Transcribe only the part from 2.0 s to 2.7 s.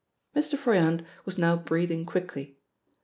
quickly.